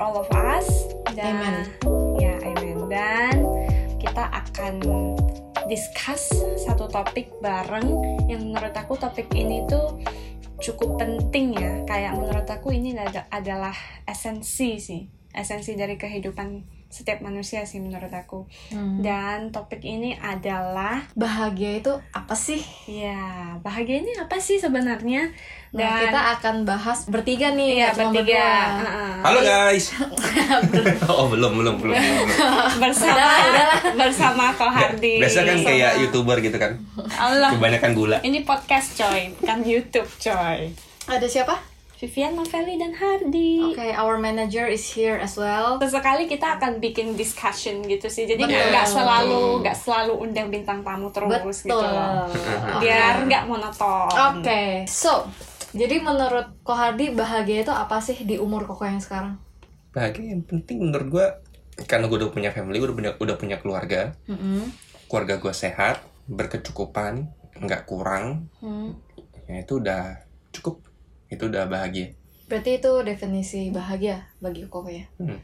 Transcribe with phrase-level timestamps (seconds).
[0.00, 0.66] all of us.
[1.12, 1.56] Dan, Amen.
[2.16, 2.88] Ya, amen.
[2.88, 3.36] Dan
[4.00, 4.80] kita akan
[5.68, 7.86] discuss satu topik bareng
[8.26, 10.00] yang menurut aku topik ini tuh
[10.58, 11.84] cukup penting ya.
[11.84, 13.76] Kayak menurut aku ini ada- adalah
[14.08, 15.02] esensi sih.
[15.30, 18.50] Esensi dari kehidupan setiap manusia sih menurut aku.
[18.74, 18.98] Hmm.
[18.98, 22.58] Dan topik ini adalah Bahagia itu apa sih?
[22.90, 25.30] ya bahagia ini apa sih sebenarnya?
[25.70, 28.82] Nah, kita akan bahas bertiga nih, cuma bertiga.
[28.82, 29.14] Heeh.
[29.22, 29.94] Halo guys.
[31.10, 31.94] oh belum belum belum.
[31.94, 32.26] belum.
[32.82, 33.30] bersama
[33.94, 35.22] bersama Ko Hardi.
[35.22, 36.74] Biasa kan Bersama- kayak youtuber gitu kan.
[37.14, 37.54] Allah.
[37.54, 38.18] Kebanyakan gula.
[38.26, 40.74] Ini podcast coy, bukan YouTube coy.
[41.06, 41.69] Ada siapa?
[42.00, 43.60] Vivian, Noveli, dan Hardi.
[43.76, 45.76] Oke, our manager is here as well.
[45.84, 48.24] Sesekali kita akan bikin discussion gitu sih.
[48.24, 51.92] Jadi nggak selalu nggak selalu undang bintang tamu terus gitu Betul.
[51.92, 52.24] loh.
[52.32, 52.88] Oke.
[52.88, 54.08] Biar nggak monoton.
[54.16, 55.28] Oke, so
[55.76, 59.36] jadi menurut Ko Hardi bahagia itu apa sih di umur Koko yang sekarang?
[59.92, 61.26] Bahagia yang penting menurut gua
[61.84, 64.72] karena gue udah punya family, udah punya udah punya keluarga, Mm-mm.
[65.04, 67.28] keluarga gue sehat, berkecukupan,
[67.60, 68.96] nggak kurang, Hmm.
[69.48, 70.20] ya itu udah
[70.52, 70.84] cukup,
[71.30, 72.12] itu udah bahagia.
[72.50, 75.06] Berarti itu definisi bahagia bagi Koko ya?
[75.18, 75.38] Hmm,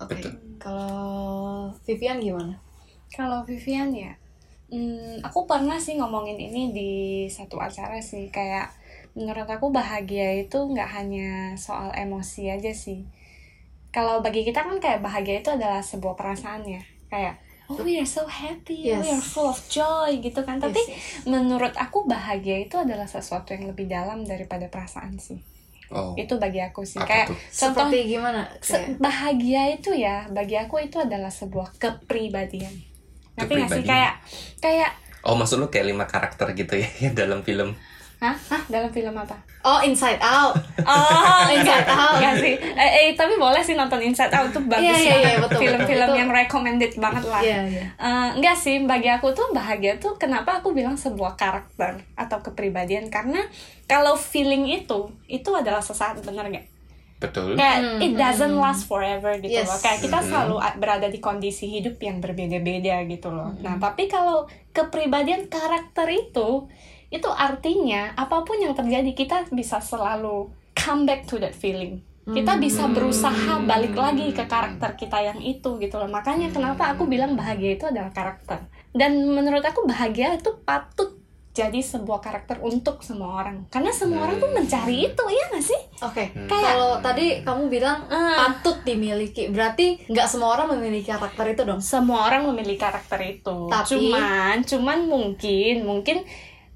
[0.00, 0.14] Oke.
[0.16, 0.32] betul.
[0.58, 2.54] Kalau Vivian gimana?
[3.12, 4.12] Kalau Vivian ya,
[4.72, 6.90] hmm, aku pernah sih ngomongin ini di
[7.28, 8.72] satu acara sih kayak
[9.16, 13.04] menurut aku bahagia itu nggak hanya soal emosi aja sih.
[13.88, 18.08] Kalau bagi kita kan kayak bahagia itu adalah sebuah perasaan ya, kayak oh we are
[18.08, 18.98] so happy, Yes.
[18.98, 20.56] we are full of joy gitu kan.
[20.56, 25.38] Tapi Yes, menurut aku bahagia itu adalah sesuatu yang lebih dalam daripada perasaan sih.
[25.88, 26.96] Oh, Itu bagi aku sih.
[26.96, 27.36] Apa kayak tuh?
[27.36, 28.44] contoh Seperti gimana?
[28.58, 32.72] Se- Kayak- bahagia itu ya bagi aku itu adalah sebuah kepribadian
[33.34, 34.14] ngerti nggak sih kayak
[34.58, 34.90] kayak
[35.22, 37.72] oh maksud lu kayak lima karakter gitu ya dalam film?
[38.18, 40.54] Hah hah dalam film apa Oh, Inside Out.
[40.86, 42.16] oh Inside Out.
[42.16, 45.28] enggak sih eh, eh, tapi boleh sih nonton Inside Out tuh bagus Iya, iya, banget
[45.28, 47.84] iya, betul, film-film yang recommended banget lah Iya, iya.
[47.92, 53.06] Eh, enggak sih bagi aku tuh bahagia tuh kenapa aku bilang sebuah karakter atau kepribadian
[53.08, 53.42] karena
[53.84, 56.66] kalau feeling itu itu adalah sesaat bener nggak
[57.18, 57.58] Betul.
[57.58, 59.66] kayak Hmm, it doesn't last forever gitu Yes.
[59.66, 60.28] loh kayak kita Hmm.
[60.28, 63.60] selalu berada di kondisi hidup yang berbeda-beda gitu loh Hmm.
[63.60, 66.70] nah tapi kalau kepribadian karakter itu
[67.08, 72.52] itu artinya apa pun yang terjadi kita bisa selalu come back to that feeling kita
[72.52, 72.60] Hmm.
[72.60, 73.32] bisa berusaha
[73.62, 77.84] balik lagi ke karakter kita yang itu gitu loh makanya kenapa aku bilang bahagia itu
[77.84, 78.60] adalah karakter
[78.92, 81.16] dan menurut aku bahagia itu patut
[81.50, 85.80] jadi sebuah karakter untuk semua orang karena semua orang tuh mencari itu iya gak sih
[85.98, 86.46] Oke, Hmm.
[86.46, 88.38] Kayak- kalau tadi kamu bilang Ah.
[88.38, 91.82] patut dimiliki, berarti nggak semua orang memiliki karakter itu dong.
[91.82, 93.66] semua orang memiliki karakter itu.
[93.66, 96.22] Tapi- Cuman, cuman mungkin, mungkin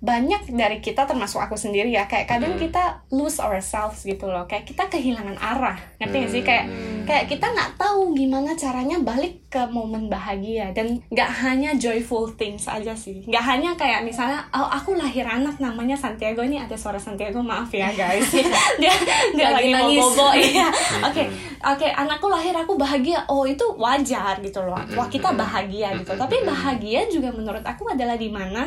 [0.02, 2.60] banyak dari kita termasuk aku sendiri ya kayak kadang Hmm.
[2.60, 4.42] kita lose ourselves gitu loh.
[4.44, 6.42] Kayak kita kehilangan arah ngerti gak sih?
[6.42, 6.48] Hmm.
[6.50, 6.64] kayak
[7.02, 10.74] kayak kita nggak tahu gimana caranya balik ke momen bahagia.
[10.74, 13.22] Dan nggak hanya joyful things aja sih.
[13.22, 17.70] Nggak hanya kayak misalnya oh aku lahir anak namanya Santiago ini ada suara Santiago maaf
[17.70, 18.26] ya guys.
[18.82, 18.90] Dia
[19.30, 20.02] dia Lagi lagi, nangis.
[20.02, 20.66] bobo iya.
[21.04, 21.30] Oke
[21.62, 23.22] oke anakku lahir aku bahagia.
[23.28, 24.82] Oh itu wajar gitu loh.
[24.92, 26.10] Wah kita bahagia gitu.
[26.12, 28.66] Tapi bahagia juga menurut aku adalah di mana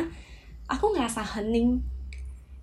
[0.66, 1.80] aku ngerasa hening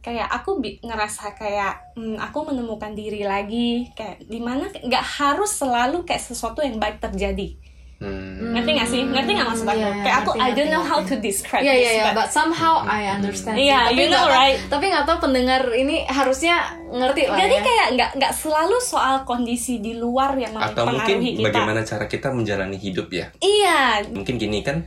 [0.03, 5.51] kayak aku bi- ngerasa kayak hmm, aku menemukan diri lagi kayak di mana nggak harus
[5.55, 7.55] selalu kayak sesuatu yang baik terjadi
[8.03, 8.51] Hmm.
[8.51, 10.83] ngerti nggak sih ngerti nggak maksud aku iya, kayak aku ngerti, I don't ngerti, know
[10.83, 13.55] how to describe Iya this iya iya, but but somehow I understand.
[13.55, 13.63] sih.
[13.63, 14.57] Iya, tapi you know, right?
[14.67, 16.55] Tapi nggak tahu pendengar ini harusnya
[16.91, 17.63] ngerti lah jadi ya.
[17.63, 22.27] kayak nggak nggak selalu soal kondisi di luar yang Atau mungkin kita bagaimana cara kita
[22.35, 23.31] menjalani hidup ya?
[23.39, 24.83] iya Mungkin gini kan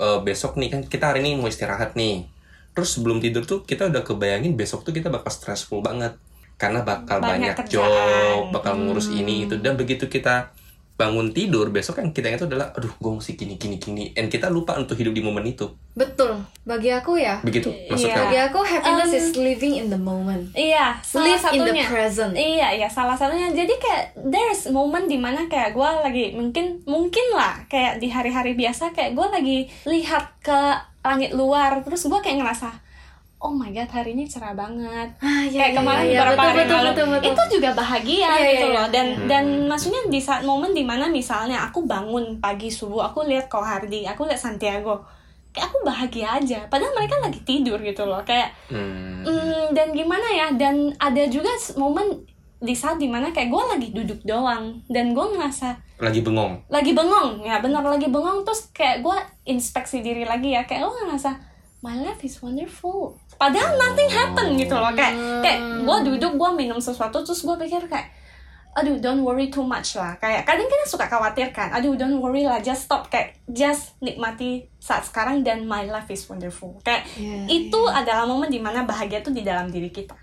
[0.00, 2.32] eh, besok nih kan kita hari ini mau istirahat nih.
[2.74, 6.18] Terus sebelum tidur tuh kita udah kebayangin besok tuh kita bakal stressful banget
[6.54, 7.86] karena bakal Banyak banyak, kerjaan.
[7.86, 10.50] job, bakal ngurus ini itu dan begitu kita
[10.94, 14.46] bangun tidur besok yang kita itu adalah aduh gue mesti gini gini gini and kita
[14.46, 16.38] lupa untuk hidup di momen itu Betul.
[16.62, 17.38] Bagi aku ya.
[17.40, 17.90] begitu Iya.
[17.90, 20.50] maksudnya Bagi aku happiness Um, is living in the moment.
[20.52, 21.84] Iya, salah Live in the satunya.
[21.84, 22.32] present.
[22.32, 23.46] Iya, iya, salah satunya.
[23.48, 28.54] Jadi kayak there's moment di mana kayak gue lagi mungkin mungkin lah kayak di hari-hari
[28.54, 30.58] biasa kayak gue lagi lihat ke
[31.04, 32.72] langit luar, terus gue kayak ngerasa
[33.44, 35.20] oh my god hari ini cerah banget.
[35.20, 37.28] Ah, iya, kayak iya, kemarin iya, beberapa betul, hari betul, lalu betul, betul.
[37.28, 38.86] itu juga bahagia Iya, gitu iya, loh.
[38.88, 39.28] Dan Hmm.
[39.28, 43.60] dan maksudnya di saat momen di mana misalnya aku bangun pagi subuh, aku lihat Ko
[43.60, 45.04] Hardi, aku lihat Santiago,
[45.52, 46.58] kayak aku bahagia aja.
[46.72, 49.20] Padahal mereka lagi tidur gitu loh, kayak Hmm.
[49.28, 50.48] Hmm, dan gimana ya?
[50.56, 52.24] Dan ada juga momen
[52.64, 56.66] di saat di mana kayak gue lagi duduk doang dan gue ngerasa lagi bengong.
[56.66, 57.46] Lagi bengong.
[57.46, 58.42] Ya benar lagi bengong.
[58.42, 60.66] Terus kayak gue inspeksi diri lagi ya.
[60.66, 61.30] Kayak gue ngerasa
[61.86, 63.14] my life is wonderful.
[63.38, 64.90] Padahal nothing happen gitu loh.
[64.96, 65.14] Kayak
[65.44, 68.10] kayak gue duduk gue minum sesuatu terus gue pikir kayak
[68.74, 70.18] aduh don't worry too much lah.
[70.18, 73.06] Kayak kadang kita suka khawatir kan aduh don't worry lah just stop.
[73.06, 76.82] Kayak just nikmati saat sekarang dan my life is wonderful.
[76.82, 80.18] Kayak Iya, itu adalah momen di mana bahagia tuh di dalam diri kita.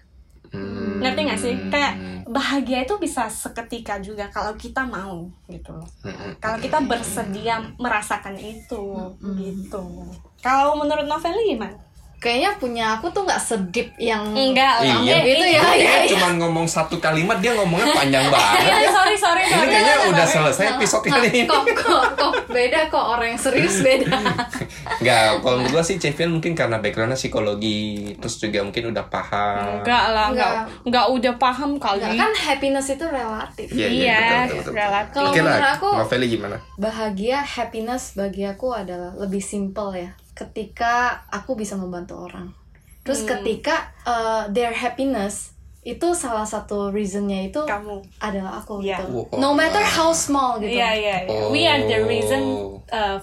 [0.52, 0.91] Hmm.
[1.02, 1.54] Ngerti gak sih?
[1.74, 1.94] Kayak
[2.32, 5.90] bahagia itu bisa seketika juga kalau kita mau gitu loh.
[6.06, 6.32] Hmm.
[6.40, 9.84] kalau kita bersedia merasakan itu gitu.
[10.40, 11.91] Kalau menurut Noveli gimana
[12.22, 15.26] Kayaknya punya aku tuh nggak sedip yang enggak lah Iya.
[15.26, 15.62] gitu ya.
[15.66, 16.08] Dia ya, ya.
[16.08, 18.62] cuma ngomong satu kalimat dia ngomongnya panjang banget.
[18.62, 20.36] Iya, sorry sorry Ini sorry kayaknya sorry, udah sorry.
[20.46, 21.50] selesai episode kali ini.
[21.50, 24.14] Kok, kok, kok beda kok orang yang serius beda.
[25.02, 27.82] Enggak, kalau menurut gua sih Cevian mungkin karena backgroundnya psikologi,
[28.16, 29.82] terus juga mungkin udah paham.
[29.82, 30.66] enggak lah enggak Enggak.
[30.86, 33.68] enggak udah paham kali Nggak, kan happiness itu relatif.
[33.68, 34.74] Iya, iya, Iya, betul, betul, betul.
[34.76, 35.12] relatif.
[35.12, 36.58] Kalau Oke lah, menurut aku- Noveli gimana?
[36.78, 40.12] Bahagia, happiness bagi aku adalah lebih simple ya.
[40.42, 40.94] Ketika
[41.30, 42.50] aku bisa membantu orang.
[43.02, 43.30] Terus Hmm.
[43.38, 49.02] ketika uh, their happiness itu salah satu reasonnya itu kamu adalah aku Iya.
[49.02, 49.26] gitu.
[49.26, 49.94] Oh, No matter wow.
[49.98, 50.70] how small gitu.
[50.70, 51.50] iya iya iya.
[51.50, 52.42] we are the reason
[52.94, 53.18] uh,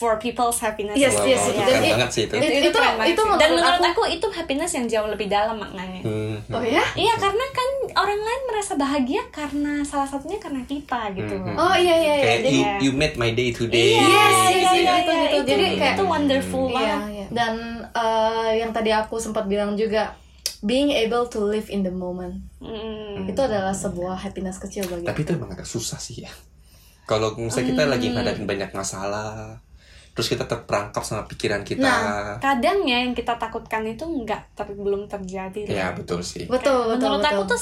[0.00, 1.44] for people's happiness Yes, Wow, yes.
[1.44, 2.34] itu Dan keren i- banget sih itu.
[2.34, 3.20] Itu, itu, keren itu sih.
[3.20, 6.40] menurut, dan menurut aku, aku, itu happiness yang jauh lebih dalam maknanya Hmm.
[6.48, 6.80] Oh ya?
[6.94, 7.68] Iya karena kan
[7.98, 11.52] orang lain merasa bahagia karena salah satunya karena kita gitu Mhm.
[11.52, 11.56] loh.
[11.62, 12.24] Oh iya iya iya.
[12.24, 13.92] Kayak Jadi, you, you made my day today.
[13.92, 15.20] Iya, Yes, iya, yes, iya, yes, iya, gitu, iya.
[15.20, 15.36] gitu.
[15.36, 17.00] Itu, Jadi kayak- itu wonderful Iya, banget.
[17.12, 17.26] iya.
[17.30, 17.54] Dan
[17.92, 20.16] eh, yang tadi aku sempat bilang juga
[20.60, 23.24] being able to live in the moment Mm.
[23.26, 25.38] itu adalah sebuah happiness kecil bagi Tapi itu aku.
[25.38, 26.32] emang agak susah sih ya.
[27.02, 29.58] Kalau misalnya kita lagi ngadapin banyak masalah,
[30.10, 31.80] terus kita terperangkap sama pikiran kita.
[31.80, 35.64] Nah, Kadang ya yang kita takutkan itu nggak ter- belum terjadi.
[35.64, 36.44] ya betul sih.
[36.50, 37.38] Betul, betul, Menurut betul.
[37.38, 37.58] aku tuh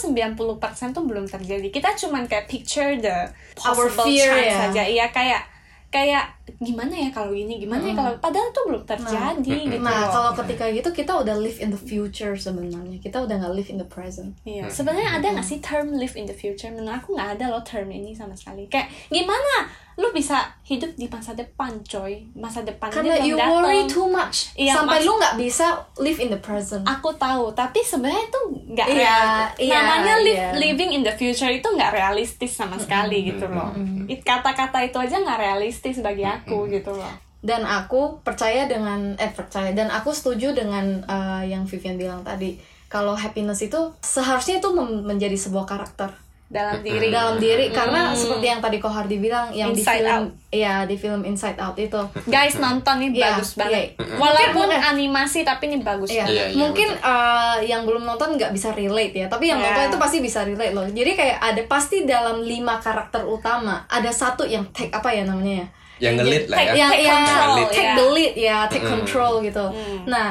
[0.75, 1.69] 90% tuh belum terjadi.
[1.69, 4.57] Kita cuman kayak picture the possible fear, chance ya.
[4.73, 4.83] saja.
[4.89, 5.43] Iya kayak
[5.89, 9.81] kayak gimana ya kalau ini, gimana ya kalau padahal tuh belum terjadi gitu.
[9.81, 13.01] Nah, kalau ketika gitu kita udah live in the future sebenarnya.
[13.01, 14.37] Kita udah nggak live in the present.
[14.45, 16.69] Iya, sebenarnya ada nggak sih term live in the future?
[16.69, 18.69] Menurut aku nggak ada loh term ini sama sekali.
[18.69, 19.69] Kayak gimana
[19.99, 22.23] lu bisa hidup di masa depan, coy?
[22.33, 23.91] Masa depan Karena you belum worry datang.
[23.91, 26.87] too much Iya, sampai lu nggak bisa live in the present.
[26.87, 28.41] Aku tahu, tapi sebenarnya itu
[28.71, 29.47] nggak Iya, real.
[29.59, 30.51] iya, Namanya live, iya.
[30.55, 33.75] living in the future itu nggak realistis sama sekali gitu loh.
[34.23, 37.11] Kata-kata itu aja nggak realistis bagi aku gitu loh.
[37.39, 42.59] dan aku percaya dengan eh percaya dan aku setuju dengan uh, yang Vivian bilang tadi
[42.91, 46.11] kalau happiness itu seharusnya itu menjadi sebuah karakter
[46.49, 47.13] Dalam diri.
[47.13, 49.77] dalam diri karena seperti yang tadi Kohardi bilang yang Hmm.
[49.77, 50.33] Inside di film Out.
[50.49, 53.93] ya di film Inside Out itu Guys nonton nih Iya, bagus banget.
[53.93, 54.17] iya.
[54.17, 56.09] Walaupun Mungkin- animasi tapi ini bagus.
[56.09, 59.69] Iya, Iya, iya, mungkin uh, yang belum nonton nggak bisa relate ya, tapi yang Iya.
[59.69, 60.89] nonton itu pasti bisa relate loh.
[60.89, 65.61] Jadi kayak ada pasti dalam lima karakter utama ada satu yang take apa ya namanya
[65.61, 65.67] ya?
[66.01, 66.73] Yang ngelit lah ya.
[66.75, 67.93] yang Take yang control, take ya.
[67.93, 68.93] the lead ya, take Mm.
[68.95, 69.65] control gitu.
[70.07, 70.29] Nah,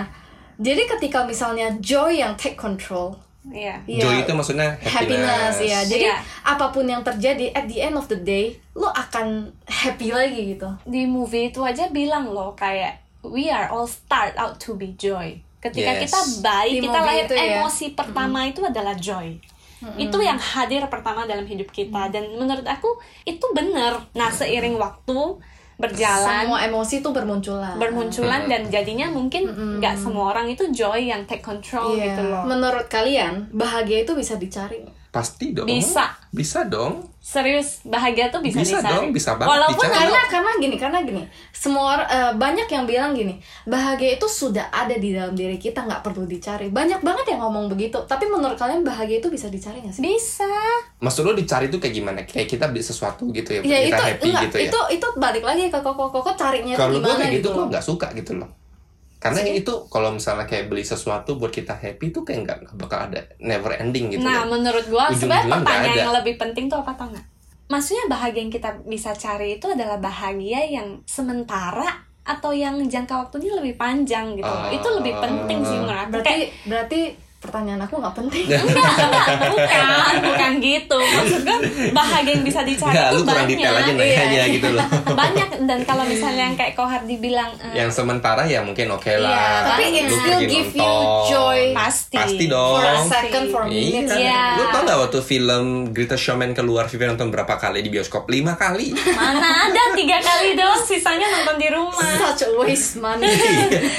[0.57, 3.13] jadi ketika misalnya Joy yang take control,
[3.47, 3.75] Iya.
[3.83, 5.55] ya, Joy itu maksudnya happiness, happiness.
[5.61, 5.79] ya.
[5.81, 6.17] Jadi Iya.
[6.44, 10.67] apa pun yang terjadi at the end of the day, lo akan happy lagi gitu.
[10.83, 15.35] di movie itu aja bilang loh kayak we are all start out to be joy.
[15.57, 16.01] Ketika Yes.
[16.05, 17.44] kita baik, Di kita lahir itu ya.
[17.57, 19.35] emosi pertama itu adalah joy.
[19.95, 24.01] Itu yang hadir pertama dalam hidup kita dan menurut aku itu benar.
[24.11, 25.37] Nah, seiring waktu
[25.77, 27.77] berjalan Semua emosi tuh bermunculan.
[27.77, 29.45] bermunculan dan jadinya mungkin
[29.77, 32.17] nggak semua orang itu joy yang take control Iya.
[32.17, 32.43] gitu loh.
[32.43, 34.81] Menurut kalian, bahagia itu bisa dicari?
[35.18, 35.66] Pasti dong.
[35.66, 36.06] Bisa.
[36.30, 37.02] Bisa dong.
[37.18, 38.94] Serius, bahagia tuh bisa, Bisa dicari.
[38.94, 40.00] dong, bisa banget Walaupun dicari.
[40.00, 43.36] karena karena gini karena gini semua eh, banyak yang bilang gini
[43.68, 47.68] bahagia itu sudah ada di dalam diri kita nggak perlu dicari banyak banget yang ngomong
[47.68, 50.47] begitu tapi menurut kalian bahagia itu bisa dicari nggak sih bisa
[51.04, 52.19] Maksud lo dicari tuh kayak gimana?
[52.24, 54.66] Kayak kita beli sesuatu gitu ya, ya kita itu happy enggak, gitu ya.
[54.71, 57.57] itu itu balik lagi ke koko koko carinya itu Kalau gue gimana kayak gitu, gitu
[57.59, 58.50] gue nggak suka gitu loh.
[59.18, 63.26] Karena itu kalau misalnya kayak beli sesuatu buat kita happy tuh kayak nggak bakal ada
[63.42, 64.21] never ending gitu.
[64.21, 64.57] Nah, loh.
[64.57, 67.26] menurut gua Ujung-ujungnya sebenarnya pertanyaan yang lebih penting tuh apa tau nggak?
[67.68, 73.56] Maksudnya bahagia yang kita bisa cari itu adalah bahagia yang sementara atau yang jangka waktunya
[73.56, 74.47] lebih panjang gitu.
[74.47, 74.68] Ah.
[74.69, 76.12] itu lebih penting sih menurut aku.
[76.19, 77.02] berarti Kayak, berarti
[77.37, 79.85] pertanyaan aku nggak penting enggak, enggak, bukan,
[80.25, 80.97] bukan gitu.
[80.97, 81.57] Maksud gua
[81.94, 83.49] bahagia yang bisa dicari Nggak, itu lu kurang banyak.
[83.53, 84.17] detail aja Iya.
[84.17, 84.85] nanya gitu loh.
[85.21, 89.21] banyak dan kalau misalnya yang kayak Kohar dibilang eh, Yang sementara ya mungkin oke Iya,
[89.21, 89.37] lah.
[89.69, 90.01] tapi Banyak.
[90.01, 90.94] it still give you
[91.27, 92.17] joy pasti.
[92.17, 92.73] Pasti dong.
[92.73, 93.77] for a second for a Iya.
[93.95, 94.41] minute Iya.
[94.56, 98.25] Lu tau gak waktu film Greatest Showman keluar Vivian nonton berapa kali di bioskop?
[98.27, 98.97] Lima kali.
[99.07, 102.09] Mana ada tiga kali doang, sisanya nonton di rumah.
[102.19, 103.29] such a waste money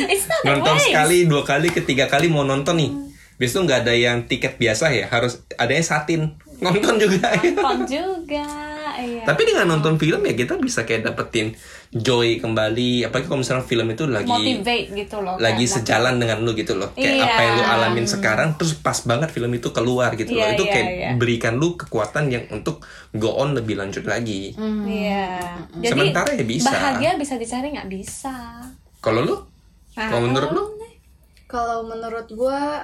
[0.06, 0.90] It's not a nonton waste.
[0.90, 2.90] sekali, dua kali, ketiga kali mau nonton nih.
[3.38, 6.22] Biasanya tuh nggak ada yang tiket biasa ya, harus ada yang satin.
[6.58, 7.30] Nonton juga.
[7.38, 8.50] nonton juga
[8.98, 9.22] iya.
[9.22, 11.54] Tapi dengan nonton film ya kita bisa kayak dapetin
[11.88, 13.06] joy kembali.
[13.06, 16.74] Apalagi kalau misalnya film itu lagi motivate gitu loh lagi kayak sejalan dengan lu gitu
[16.74, 16.90] loh.
[16.92, 17.24] Kayak Iya.
[17.24, 20.42] apa yang lu alamin sekarang terus pas banget film itu keluar gitu loh.
[20.42, 21.10] Iya, Itu iya, kayak iya.
[21.14, 22.82] berikan lu kekuatan yang untuk
[23.14, 24.50] go on lebih lanjut lagi.
[24.82, 25.30] Iya.
[25.78, 26.68] Jadi Sementara ya bisa.
[26.68, 28.34] bahagia bisa dicari nggak bisa.
[28.98, 29.36] Kalau lu?
[29.94, 30.64] Nah, Kalau menurut lu?
[31.46, 32.82] Kalau menurut gua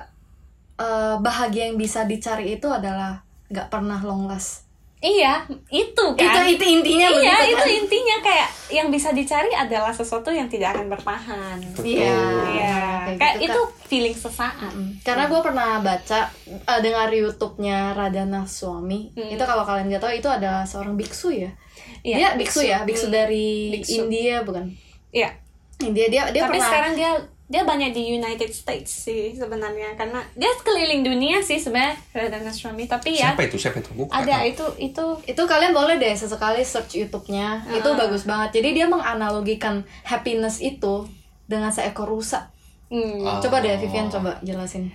[0.80, 4.64] eh, bahagia yang bisa dicari itu adalah nggak pernah long last.
[5.04, 6.48] Iya, itu kan.
[6.48, 7.80] Itu itu intinya iya, begitu itu kan?
[7.84, 11.60] intinya kayak yang bisa dicari adalah sesuatu yang tidak akan bertahan.
[11.84, 12.16] Iya.
[12.56, 13.84] Iya, kayak kayak gitu, itu Kak.
[13.84, 14.72] feeling sesaat.
[15.04, 16.32] Karena gue pernah baca
[16.64, 19.12] uh, dengar YouTube-nya Radana Suami.
[19.12, 21.52] Itu kalau kalian nggak tahu itu adalah seorang biksu ya.
[22.00, 24.08] Iya, dia biksu, ya, biksu dari Biksu.
[24.08, 24.72] India bukan?
[25.12, 25.36] Iya.
[25.84, 27.12] India dia dia Tapi pernah sekarang dia
[27.54, 32.90] dia banyak di United States sih sebenarnya karena dia keliling dunia sih sebenarnya Radana Swami
[32.90, 33.54] tapi ya Siapa itu?
[33.54, 33.94] Siapa itu?
[33.94, 34.50] Nggak ada tahu.
[34.50, 37.70] itu itu itu kalian boleh deh sesekali search YouTube-nya.
[37.70, 38.58] Itu bagus banget.
[38.58, 41.06] Jadi dia menganalogikan happiness itu
[41.46, 42.50] dengan seekor rusa.
[42.90, 43.38] hmm, Ah.
[43.38, 44.90] Coba deh Vivian coba jelasin.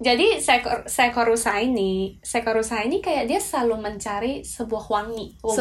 [0.00, 5.60] Jadi seekor seekor rusa ini seekor rusa ini kayak dia selalu mencari sebuah wangi wangian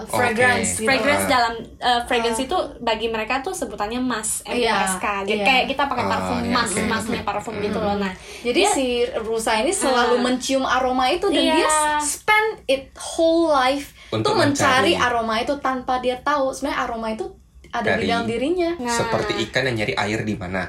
[0.00, 0.88] Sebuah fragrance gitu.
[0.88, 1.30] fragrance Ah.
[1.30, 5.46] dalam uh, fragrance itu bagi mereka tuh sebutannya mas Iya, MUSK jadi iya.
[5.46, 8.86] kayak kita pakai Ah, parfum iya, mas oke, masnya parfum gitu loh nah Jadi si
[9.20, 10.22] rusa ini selalu Ah.
[10.22, 11.54] mencium aroma itu dan Iya.
[11.54, 11.68] dia
[12.00, 15.06] spend it whole life Untuk tuh mencari mencari.
[15.12, 17.26] aroma itu tanpa dia tahu sebenarnya aroma itu
[17.68, 18.70] ada di Dari- dalam dirinya.
[18.78, 18.94] Nah.
[18.94, 20.62] Seperti ikan yang nyari air di mana?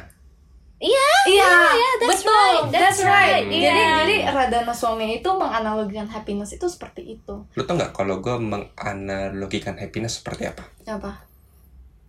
[0.78, 1.42] Iya Iya,
[1.72, 3.42] iya, that's betul, right, that's, that's right.
[3.42, 3.98] right, Jadi iya.
[3.98, 7.34] jadi Radana Suami itu menganalogikan happiness itu seperti itu.
[7.50, 10.64] Lu tau nggak kalau gue menganalogikan happiness seperti apa?
[10.86, 11.26] Apa?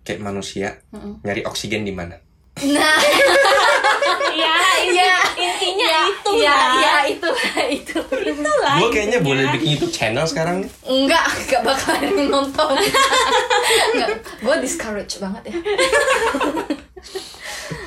[0.03, 1.23] Kayak manusia Mm-mm.
[1.23, 2.21] nyari oksigen di mana?
[2.59, 2.97] Nah,
[4.33, 4.57] iya
[4.87, 5.17] Iya.
[5.35, 6.73] intinya itu iya, lah.
[6.75, 7.29] iya itu
[7.81, 7.99] itu.
[8.01, 9.29] Itulah Gue kayaknya intinya.
[9.29, 10.65] boleh bikin YouTube channel sekarang.
[10.83, 12.77] Enggak, enggak bakalan nonton.
[13.93, 14.09] Enggak,
[14.39, 15.55] gue discourage banget ya.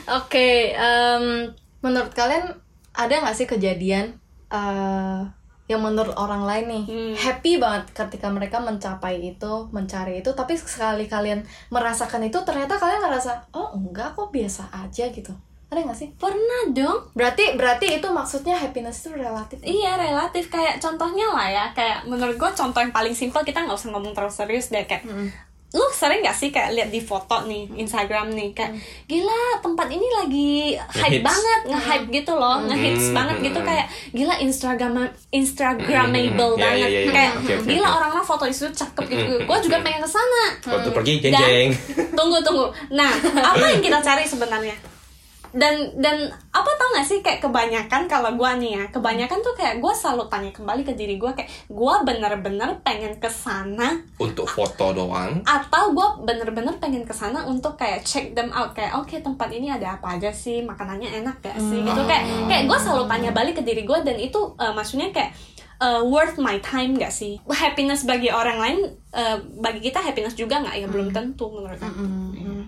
[0.09, 1.45] Oke, em,
[1.79, 2.49] menurut kalian
[2.91, 4.17] ada nggak sih kejadian
[4.49, 5.21] eh,
[5.69, 7.13] yang menurut orang lain nih Hmm.
[7.13, 13.05] happy banget ketika mereka mencapai itu, mencari itu, tapi sekali kalian merasakan itu ternyata kalian
[13.05, 15.29] ngerasa oh enggak kok biasa aja gitu.
[15.69, 16.09] Ada nggak sih?
[16.17, 19.61] pernah dong Berarti berarti itu maksudnya happiness itu relatif.
[19.61, 23.77] Iya relatif kayak contohnya lah ya kayak menurut gue contoh yang paling simpel kita nggak
[23.77, 25.05] usah ngomong terlalu serius deh kayak
[25.69, 28.73] lu sering gak sih kayak lihat di foto nih Instagram nih kayak
[29.05, 31.23] gila tempat ini lagi hype Ngehits.
[31.23, 34.93] banget nge-hype gitu loh ngehits Hmm, banget hmm, gitu kayak gila Instagram
[35.29, 36.79] Instagramable Hmm, banget.
[36.79, 37.11] Iya, iya, iya.
[37.11, 37.95] kayak Oke, oke, gila oke.
[37.95, 39.23] orang-orang foto itu cakep gitu.
[39.29, 41.69] Hmm, gue juga pengen ke sana Waktu pergi Dan- jeng-jeng.
[42.17, 42.65] tunggu tunggu.
[42.89, 44.73] Nah apa yang kita cari sebenarnya
[45.50, 49.77] dan dan apa tau gak sih kayak kebanyakan kalau gua nih ya kebanyakan tuh kayak
[49.77, 54.94] gua selalu tanya kembali ke diri gua kayak gua bener-bener pengen ke sana Untuk foto
[54.94, 55.41] doang.
[55.41, 59.70] atau gua bener-bener pengen ke sana untuk kayak check them out kayak oke tempat ini
[59.70, 60.62] ada apa aja sih?
[60.62, 61.82] Makanannya enak gak sih?
[61.82, 65.34] Gitu kayak kayak gua selalu tanya balik ke diri gua dan itu eh, maksudnya kayak
[65.79, 67.41] eh, worth my time gak sih?
[67.48, 68.79] Happiness bagi orang lain
[69.10, 70.86] eh, bagi kita happiness juga nggak ya?
[70.86, 72.03] Belum tentu menurut aku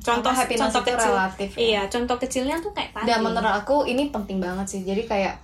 [0.01, 1.59] contoh Karena happiness contoh itu kecil relatif, ya.
[1.59, 4.81] iya contoh kecilnya tuh kayak tadi Dan menurut aku ini penting banget sih.
[4.81, 5.35] Jadi kayak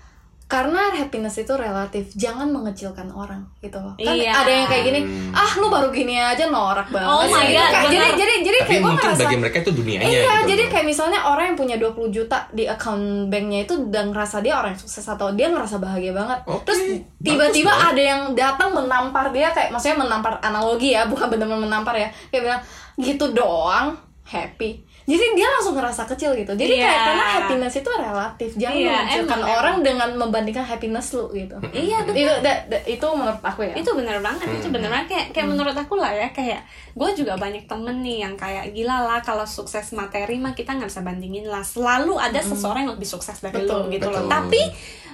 [0.47, 3.91] karena happiness itu relatif, jangan mengecilkan orang gitu loh.
[3.93, 4.31] Kan Iya.
[4.31, 4.99] ada yang kayak gini,
[5.29, 7.03] ah lu baru gini aja norak banget.
[7.05, 8.15] Oh my sih." God, Kayak- jadi bener.
[8.15, 10.47] jadi jadi Tapi kayak gue ngerasa bagi mereka itu dunianya Iya, gitu.
[10.47, 14.55] jadi kayak misalnya orang yang punya 20 juta di account banknya itu dan ngerasa dia
[14.55, 16.39] orang yang sukses atau dia ngerasa bahagia banget.
[16.47, 16.79] Oke, Terus
[17.19, 22.07] tiba-tiba ada yang datang menampar dia kayak maksudnya menampar analogi ya, bukan benar-benar menampar ya.
[22.31, 22.61] Kayak bilang
[22.97, 24.71] gitu doang happy.
[25.03, 26.51] Jadi dia langsung ngerasa kecil gitu.
[26.51, 26.83] Jadi Iya.
[26.83, 28.49] kayak karena happiness itu relatif.
[28.53, 31.55] Jangan Iya, mengecilkan emang, orang dengan membandingkan happiness lu gitu.
[31.87, 32.21] Iya, betul.
[32.21, 33.73] Itu da- da- itu menurut aku ya.
[33.73, 36.59] itu bener banget itu bener banget kayak kayak menurut aku lah ya kayak
[36.91, 40.87] gue juga banyak temen nih yang kayak gila lah kalau sukses materi mah kita nggak
[40.87, 44.33] bisa bandingin lah selalu ada seseorang yang lebih sukses dari Betul, lo gitu loh betul.
[44.33, 44.61] tapi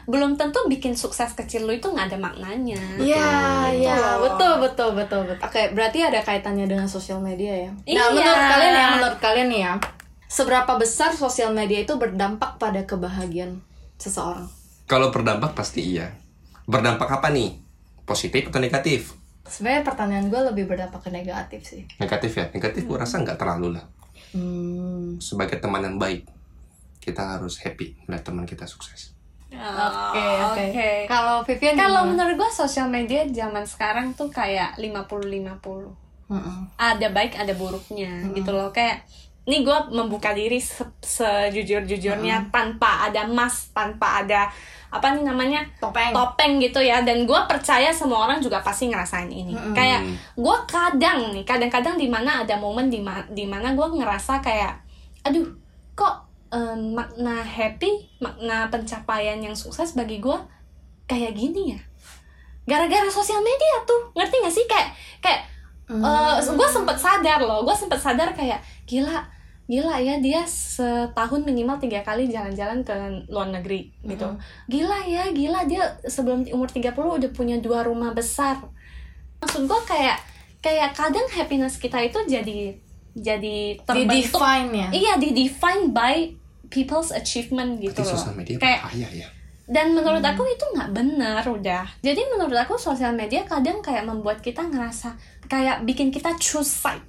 [0.03, 3.31] belum tentu bikin sukses kecil lo itu nggak ada maknanya Iya,
[3.71, 5.39] iya, betul, betul, betul, betul.
[5.39, 7.71] Oke, berarti ada kaitannya dengan sosial media ya.
[7.71, 8.03] Nah, Iya.
[8.11, 9.73] menurut kalian ya, menurut kalian nih ya,
[10.27, 13.63] seberapa besar sosial media itu berdampak pada kebahagiaan
[13.95, 14.51] seseorang?
[14.83, 16.11] Kalau berdampak pasti iya.
[16.67, 17.55] Berdampak apa nih?
[18.03, 19.15] Positif atau negatif?
[19.47, 21.83] Sebenarnya pertanyaan gue lebih berdampak ke negatif sih.
[21.99, 22.45] Negatif ya.
[22.51, 23.85] Negatif gue rasa nggak terlalu lah.
[24.35, 25.19] Hmm.
[25.23, 26.27] Sebagai teman yang baik,
[26.99, 29.12] kita harus happy melihat teman kita sukses.
[29.55, 30.63] Oke, Oh, oke.
[30.67, 30.89] oke.
[31.05, 35.93] Kalau Vivian kalau menurut gue sosial media zaman sekarang tuh kayak 50-50
[36.25, 36.57] Mm-mm.
[36.75, 38.69] ada baik ada buruknya gitu loh.
[38.69, 39.05] Kayak
[39.43, 44.47] ini gue membuka diri se- sejujur-jujurnya tanpa ada mas tanpa ada
[44.87, 45.61] apa nih namanya?
[45.77, 46.09] Topeng.
[46.11, 47.01] topeng gitu ya.
[47.01, 49.53] Dan gue percaya semua orang juga pasti ngerasain ini.
[49.71, 50.01] Kayak
[50.33, 54.73] gue kadang nih kadang-kadang di mana ada momen di ma- di mana gue ngerasa kayak
[55.23, 55.45] aduh
[55.93, 60.37] kok em, makna happy makna pencapaian yang sukses bagi gue
[61.09, 61.81] kayak gini ya.
[62.69, 64.65] Gara-gara sosial media tuh ngerti gak sih?
[64.69, 65.41] Kayak kayak
[66.39, 69.19] gue sempet sadar loh gue sempet sadar kayak gila
[69.63, 72.95] gila ya dia setahun minimal tiga kali jalan-jalan ke
[73.31, 74.27] luar negeri gitu.
[74.67, 78.59] Gila ya gila dia sebelum umur 30 udah punya dua rumah besar.
[79.39, 80.19] Maksud gue kayak
[80.59, 82.75] kayak kadang happiness kita itu jadi
[83.15, 84.35] jadi di terbentuk.
[84.35, 84.87] define ya?
[84.91, 86.42] Iya di define by
[86.73, 88.17] people's achievement gitu Berarti loh.
[88.17, 89.27] sosial media kayak bahaya ya.
[89.63, 90.33] dan menurut Hmm.
[90.33, 91.85] aku itu nggak benar udah.
[92.01, 95.15] Jadi menurut aku sosial media kadang kayak membuat kita ngerasa
[95.45, 97.05] kayak bikin kita choose side.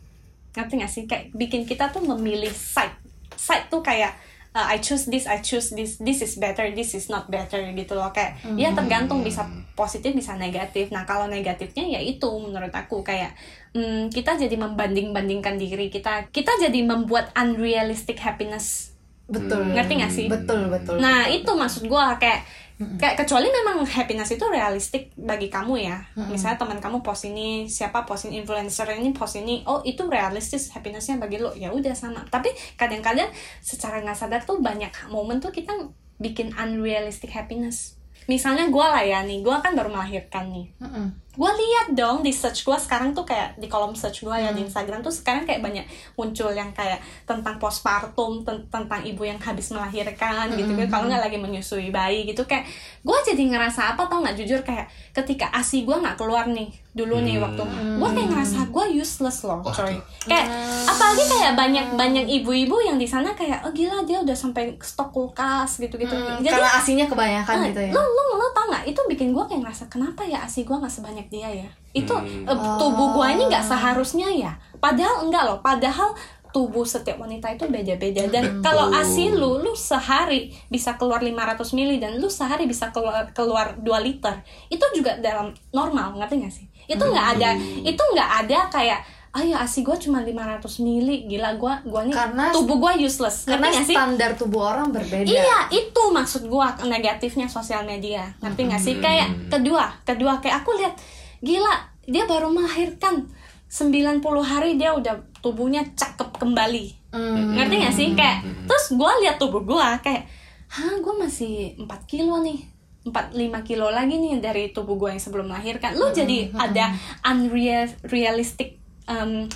[0.53, 1.03] Ngerti gak sih?
[1.05, 2.95] Kayak bikin kita tuh memilih side.
[3.35, 4.15] Side tuh kayak
[4.53, 7.93] uh, I choose this I choose this this is better this is not better gitu
[7.93, 8.15] loh.
[8.15, 8.79] Kayak ya Hmm.
[8.79, 9.43] tergantung bisa
[9.75, 10.95] positif bisa negatif.
[10.95, 13.03] Nah kalau negatifnya ya itu menurut aku.
[13.03, 13.35] Kayak
[13.73, 16.31] hmm, kita jadi membanding-bandingkan diri kita.
[16.31, 18.94] Kita jadi membuat unrealistic happiness
[19.25, 24.35] betul ngerti gak sih betul betul Nah itu maksud gue kayak kayak kecuali memang happiness
[24.35, 25.99] itu realistik bagi kamu ya.
[26.27, 30.75] Misalnya teman kamu post ini, siapa post ini influencer ini post ini, oh itu realistis
[30.75, 32.27] happinessnya bagi lo ya udah sama.
[32.27, 33.31] Tapi kadang-kadang
[33.63, 35.71] secara nggak sadar tuh banyak momen tuh kita
[36.19, 37.95] bikin unrealistic happiness.
[38.27, 40.67] Misalnya gue lah ya nih, gue kan baru melahirkan nih.
[40.83, 41.07] Mm-mm.
[41.35, 44.63] Gue lihat dong di search gue sekarang tuh kayak di kolom search gue ya di
[44.63, 45.83] Instagram tuh sekarang kayak banyak
[46.15, 51.23] muncul yang kayak tentang postpartum ten- tentang ibu yang habis melahirkan gitu kan kalau nggak
[51.23, 52.43] lagi menyusui bayi gitu.
[52.43, 54.37] Kayak gue jadi ngerasa apa tau nggak?
[54.37, 57.59] Jujur kayak ketika asi gue nggak keluar nih dulu nih waktu
[57.99, 59.99] gue kayak ngerasa gue useless loh coy.
[60.23, 60.47] kayak
[60.87, 65.11] apalagi kayak banyak banyak ibu-ibu yang di sana kayak oh gila dia udah sampai stok
[65.11, 67.91] kulkas gitu gitu jadi karena asinya kebanyakan Nah, gitu ya?
[67.91, 68.85] lo lo lo tau nggak?
[68.87, 71.69] Itu bikin gue kayak ngerasa kenapa ya asi gue nggak sebanyak dia ya.
[71.93, 72.45] Itu Hmm.
[72.45, 74.53] eh, tubuh gue ini nggak seharusnya ya.
[74.79, 76.13] Padahal enggak loh padahal
[76.51, 78.31] tubuh setiap wanita itu beda-beda.
[78.31, 78.63] Dan Betul.
[78.63, 83.75] kalau asi lu lu sehari bisa keluar 500 mili dan lu sehari bisa keluar keluar
[83.75, 84.39] 2 liter.
[84.71, 86.67] Itu juga dalam normal ngerti gak sih?
[86.87, 87.51] Itu nggak ada
[87.83, 89.01] itu nggak ada kayak
[89.35, 93.51] ah ya asi gue cuma 500 mili gila gue gue nih Karena- tubuh gue useless
[93.51, 98.31] karena ngerti gak sih standar tubuh orang berbeda Iya, itu maksud gua negatifnya sosial media.
[98.39, 98.95] Ngerti nggak sih?
[99.03, 100.95] Kayak kedua, kedua kayak aku lihat
[101.43, 101.75] gila,
[102.07, 103.27] dia baru melahirkan
[103.67, 107.11] 90 hari dia udah tubuhnya cakep kembali.
[107.11, 107.59] Hmm.
[107.59, 108.09] Ngerti nggak sih?
[108.15, 108.39] Kayak
[108.71, 110.31] terus gua lihat tubuh gua kayak,
[110.71, 112.71] "Hah, gua masih 4 kilo nih."
[113.05, 115.99] 4 5 kilo lagi nih dari tubuh gua yang sebelum melahirkan.
[115.99, 116.95] Lu jadi ada
[117.27, 119.49] unreal realistic um,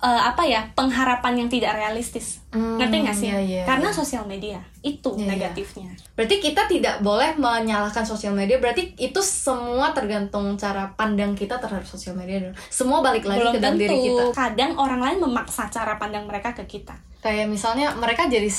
[0.00, 4.26] eh, apa ya pengharapan yang tidak realistis Hmm, ngerti nggak sih iya, iya, karena sosial
[4.26, 5.28] media itu Iya, iya.
[5.30, 8.58] negatifnya Berarti kita tidak boleh menyalahkan sosial media.
[8.58, 12.50] Berarti itu semua tergantung cara pandang kita terhadap sosial media.
[12.66, 14.24] Semua balik lagi belum ke dalam diri kita.
[14.34, 18.50] kadang orang lain memaksa cara pandang mereka ke kita Kayak misalnya mereka jadi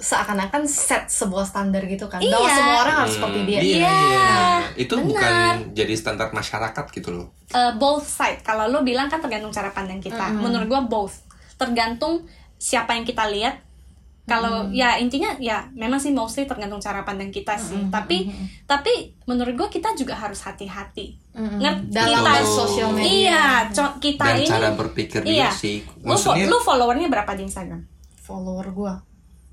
[0.00, 2.18] seakan-akan set sebuah standar gitu kan.
[2.18, 2.54] Bahwa Iya.
[2.54, 3.60] semua orang harus seperti dia.
[3.60, 4.28] Iya, Iya, iya.
[4.74, 5.06] Itu benar.
[5.06, 5.34] bukan
[5.70, 7.28] jadi standar masyarakat gitu loh.
[7.48, 11.20] Eh, both side kalau lo bilang kan tergantung cara pandang kita menurut gua both
[11.54, 12.24] tergantung
[12.56, 13.60] siapa yang kita lihat
[14.22, 18.30] kalau ya intinya ya memang sih mostly tergantung cara pandang kita sih tapi
[18.64, 18.92] tapi
[19.24, 21.58] menurut gua kita juga harus hati-hati Mm-mm.
[21.58, 23.10] ngerti Dalam kita sosial media.
[23.10, 23.44] iya
[23.98, 25.50] kita Dan ini cara berpikir iya.
[25.50, 25.76] juga sih.
[25.82, 27.82] lu, Maksudnya lu followernya berapa di Instagram
[28.20, 28.94] Follower gua.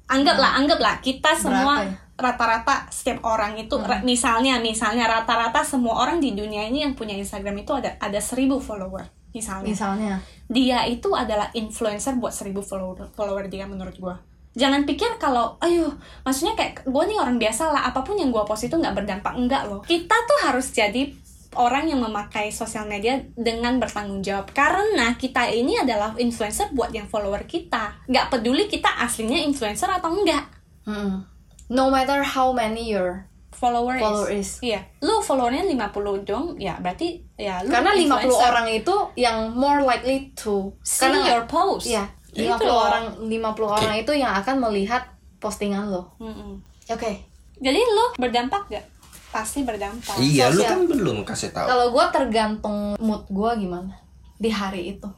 [0.07, 1.91] Anggaplah anggaplah kita semua ya?
[2.17, 7.13] rata-rata setiap orang itu ra- misalnya misalnya rata-rata semua orang di dunia ini yang punya
[7.13, 9.69] Instagram itu ada ada seribu follower misalnya.
[9.69, 10.13] Misalnya.
[10.49, 14.15] dia itu adalah influencer buat seribu follower follower dia menurut gua.
[14.57, 15.93] Jangan pikir kalau ayo
[16.25, 19.37] maksudnya kayak gue nih orang biasa lah apa pun yang gua post itu nggak berdampak.
[19.37, 19.85] Enggak loh.
[19.85, 21.13] Kita tuh harus jadi
[21.53, 27.05] orang yang memakai sosial media dengan bertanggung jawab karena kita ini adalah influencer buat yang
[27.05, 30.43] follower kita nggak peduli kita aslinya influencer atau enggak
[30.83, 31.23] Mm-mm.
[31.67, 34.61] No matter how many your follower, Follower is.
[34.61, 34.71] is.
[34.71, 34.87] Iya.
[35.01, 38.39] Lu followernya 50 dong, ya berarti ya lu karena 50 influencer.
[38.39, 41.89] orang itu yang more likely to see karena your post.
[41.89, 42.79] Iya, Itu 50 loh.
[42.79, 43.35] orang 50
[43.67, 45.11] orang itu yang akan melihat
[45.43, 46.15] postingan lo.
[46.23, 46.61] Mm-mm.
[46.87, 47.27] Oke.
[47.57, 48.85] Jadi lu berdampak gak?
[49.37, 50.17] Pasti berdampak.
[50.17, 50.69] Iya, lu Sosial.
[50.73, 51.69] kan belum kasih tahu.
[51.69, 53.93] Kalau gue tergantung mood gue gimana
[54.41, 55.09] di hari itu.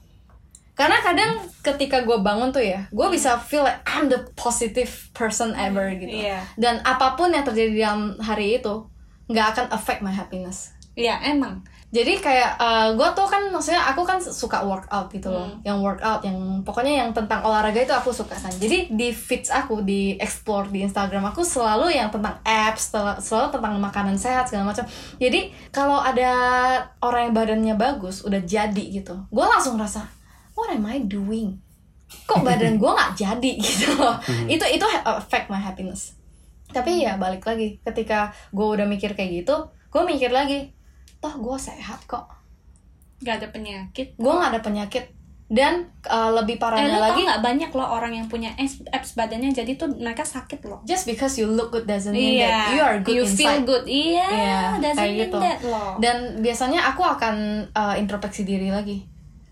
[0.76, 5.56] Karena kadang ketika gue bangun tuh ya, gue bisa feel like I'm the positive person
[5.56, 6.12] ever gitu.
[6.24, 6.44] Iya.
[6.60, 8.88] Dan apa pun yang terjadi dalam hari itu
[9.32, 10.76] nggak akan affect my happiness.
[11.00, 11.64] Iya emang.
[11.89, 12.62] Jadi kayak
[12.93, 17.10] gue tuh kan maksudnya aku kan suka workout gitu loh, yang workout, yang pokoknya yang
[17.10, 18.54] tentang olahraga itu aku suka kan.
[18.54, 23.58] Jadi di feeds aku di explore di Instagram aku selalu yang tentang apps, sel- selalu
[23.58, 24.86] tentang makanan sehat segala macam.
[25.17, 26.30] Jadi kalau ada
[27.02, 30.06] orang yang badannya bagus, udah jadi gitu, gue langsung rasa,
[30.54, 31.58] what am I doing?
[32.30, 34.13] Kok badan gue nggak jadi gitu loh?
[34.45, 36.13] Itu itu ha- affect my happiness.
[36.69, 39.58] Tapi ya balik lagi, ketika gue udah mikir kayak gitu,
[39.89, 40.69] gue mikir lagi,
[41.20, 42.26] toh gue sehat kok
[43.20, 44.16] Gak ada penyakit.
[44.16, 45.06] gue nggak ada penyakit
[45.46, 48.86] dan uh, lebih Eh parahnya lo lagi tau gak banyak loh orang yang punya apps,
[48.88, 50.80] apps badannya jadi tuh mereka sakit loh.
[50.84, 53.84] just because you look good doesn't mean that you are good you feel inside good.
[53.84, 55.38] Iya, Iya, doesn't kayak mean gitu.
[55.38, 55.98] that loh.
[55.98, 57.36] dan biasanya aku akan
[57.72, 59.04] uh, introspeksi diri lagi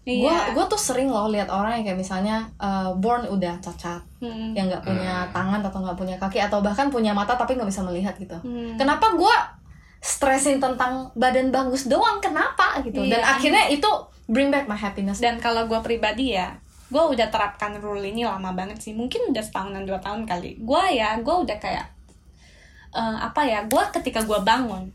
[0.06, 0.56] gue Iya.
[0.56, 4.50] gue tuh sering loh lihat orang yang kayak misalnya uh, born udah cacat Hmm.
[4.52, 7.82] yang nggak punya tangan atau nggak punya kaki atau bahkan punya mata tapi nggak bisa
[7.82, 8.74] melihat gitu Hmm.
[8.74, 9.36] kenapa gue
[9.98, 13.34] stresin tentang badan bagus doang kenapa gitu dan Iya.
[13.34, 13.90] akhirnya itu
[14.28, 18.52] bring back my happiness Dan kalau gue pribadi ya, gue udah terapkan rule ini lama
[18.52, 18.92] banget sih.
[18.92, 20.60] Mungkin udah setahunan dua tahun kali.
[20.60, 21.88] Gue ya, gue udah kayak
[22.92, 23.64] eh, apa ya?
[23.66, 24.92] Gue ketika gue bangun,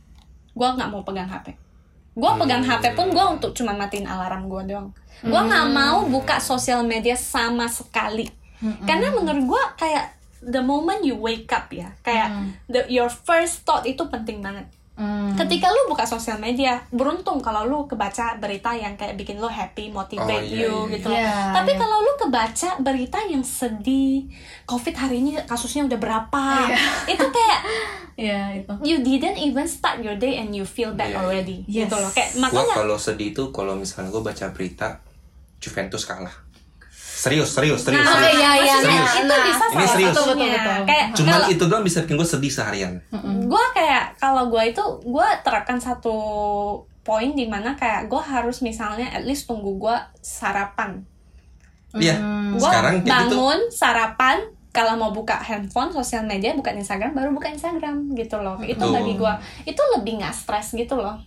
[0.52, 1.56] gue nggak mau pegang HP.
[2.12, 4.92] Gue pegang HP pun gue untuk cuma matiin alarm gue doang.
[5.22, 8.28] Gue nggak mau buka sosial media sama sekali.
[8.84, 10.06] Karena menurut gue kayak
[10.44, 12.28] the moment you wake up ya, kayak
[12.66, 14.68] the, your first thought itu penting banget.
[14.92, 15.32] Hmm.
[15.32, 19.88] Ketika lu buka sosial media, beruntung kalau lu kebaca berita yang kayak bikin lu happy,
[19.88, 21.08] motivate Oh, iya, you iya, gitu.
[21.08, 21.32] iya.
[21.50, 21.80] Tapi Iya.
[21.80, 24.28] kalau lu kebaca berita yang sedih,
[24.62, 26.44] COVID hari ini kasusnya udah berapa,
[27.08, 27.60] itu kayak
[28.28, 31.20] ya itu you didn't even start your day and you feel bad Iya, iya.
[31.24, 31.88] already, Yes.
[31.88, 32.12] gitu loh.
[32.12, 35.00] Kayak makanya kalau sedih itu kalau misalnya gue baca berita
[35.56, 36.41] Juventus kalah.
[37.22, 38.02] Serius, serius, serius.
[38.02, 38.34] Nah, serius.
[38.34, 39.44] iya, iya, maksudnya nah, itu nah.
[39.44, 40.10] bisa Ini salah serius.
[40.10, 40.80] Betul, betul, betul.
[40.82, 42.92] Kayak Cuman kalau- itu doang bisa bikin gue sedih seharian.
[43.46, 46.16] gue kayak kalau gue itu gue terapkan satu
[47.00, 51.02] poin di mana kayak gue harus misalnya at least tunggu gue sarapan
[51.92, 52.16] Iya.
[52.52, 54.38] gue Sekarang jadi tuh bangun sarapan
[54.70, 58.94] kalau mau buka handphone sosial media buka Instagram baru buka Instagram gitu loh itu Betul.
[58.94, 59.32] bagi gue
[59.66, 61.20] itu lebih nggak stres gitu loh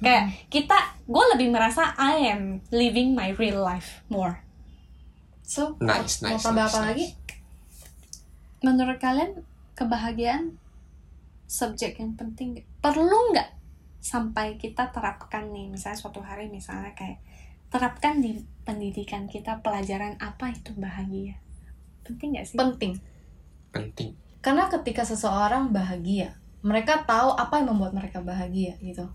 [0.00, 4.40] kayak kita gue lebih merasa I am living my real life more
[5.50, 6.86] so Nice, mau nice, tambah nice, apa nice.
[6.86, 7.06] lagi
[8.62, 9.32] menurut kalian
[9.74, 10.54] kebahagiaan
[11.50, 13.50] subjek yang penting perlu nggak
[13.98, 17.18] sampai kita terapkan nih misalnya suatu hari misalnya kayak
[17.66, 21.34] terapkan di pendidikan kita pelajaran apa itu bahagia
[22.06, 22.92] penting nggak sih penting
[23.74, 24.14] penting.
[24.38, 29.10] karena ketika seseorang bahagia mereka tahu apa yang membuat mereka bahagia gitu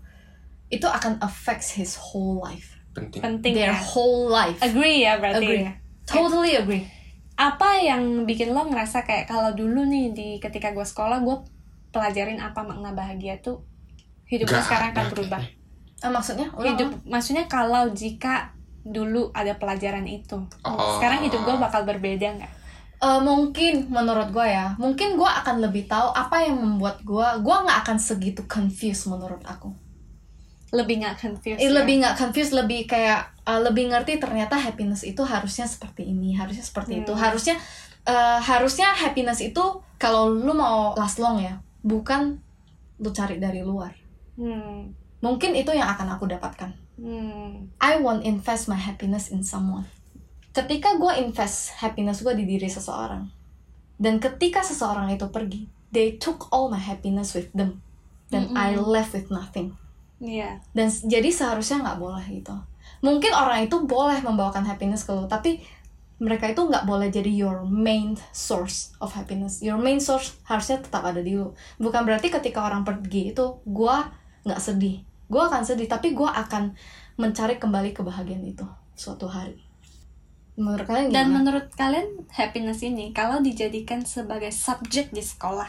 [0.68, 3.20] itu akan affects his whole life Penting.
[3.24, 5.64] penting their ya whole life agree ya berarti Agree.
[5.64, 5.72] ya?
[6.06, 6.86] Totally agree.
[7.36, 11.36] Apa yang bikin lo ngerasa kayak kalau dulu nih di ketika gue sekolah gue
[11.92, 13.60] pelajarin apa makna bahagia tuh
[14.24, 15.42] hidup gue Gak sekarang akan berubah.
[16.00, 16.48] Ah, maksudnya?
[16.52, 17.04] Ulang, hidup ulang.
[17.04, 20.96] maksudnya kalau jika dulu ada pelajaran itu Oh.
[20.96, 22.52] sekarang hidup gue bakal berbeda nggak?
[22.96, 27.56] Eh, mungkin menurut gue ya mungkin gue akan lebih tahu apa yang membuat gue gue
[27.60, 29.68] nggak akan segitu confused menurut aku
[30.76, 31.74] lebih nggak confused Eh, ya?
[31.80, 36.62] lebih nggak confused lebih kayak eh, lebih ngerti ternyata happiness itu harusnya seperti ini harusnya
[36.62, 37.22] seperti itu Hmm.
[37.24, 37.56] harusnya
[38.04, 39.64] eh, harusnya happiness itu
[39.96, 42.36] kalau lu mau last long ya bukan
[42.96, 43.96] lu cari dari luar
[44.36, 44.80] hmm.
[45.20, 47.68] mungkin itu yang akan aku dapatkan Hmm.
[47.76, 49.84] I want invest my happiness in someone
[50.52, 53.28] ketika gue invest happiness gue di diri seseorang
[54.00, 57.84] dan ketika seseorang itu pergi they took all my happiness with them
[58.26, 59.76] dan I left with nothing
[60.16, 60.60] Iya.
[60.72, 62.56] dan s- jadi seharusnya nggak boleh gitu.
[63.04, 65.60] Mungkin orang itu boleh membawakan happiness ke lu tapi
[66.16, 69.60] mereka itu nggak boleh jadi your main source of happiness.
[69.60, 71.52] Your main source harusnya tetap ada di lu.
[71.76, 74.08] Bukan berarti ketika orang pergi itu gua
[74.48, 75.04] nggak sedih.
[75.28, 76.72] Gua akan sedih tapi gua akan
[77.20, 78.64] mencari kembali kebahagiaan itu
[78.96, 79.60] suatu hari.
[80.56, 85.68] Menurut kalian dan menurut kalian happiness ini kalau dijadikan sebagai subjek di sekolah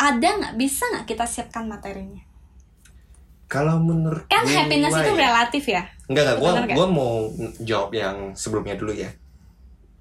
[0.00, 2.24] ada nggak bisa nggak kita siapkan materinya
[3.54, 6.36] Kalau menurut kan gue happiness itu relatif ya Enggak, enggak.
[6.36, 7.12] Gue gua mau
[7.60, 9.08] jawab yang sebelumnya dulu ya.